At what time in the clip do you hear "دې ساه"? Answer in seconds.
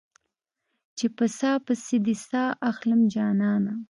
2.05-2.51